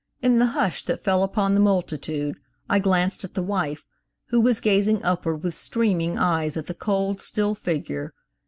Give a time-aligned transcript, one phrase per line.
[0.23, 2.35] In the hush that fell upon the multitude,
[2.67, 3.85] I glanced at the wife,
[4.29, 8.11] who was gazing upward with streaming eyes at the cold, still figure.